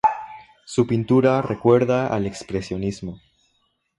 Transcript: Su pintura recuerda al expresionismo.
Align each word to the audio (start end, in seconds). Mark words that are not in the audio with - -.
Su 0.65 0.87
pintura 0.87 1.43
recuerda 1.43 2.07
al 2.07 2.25
expresionismo. 2.25 3.21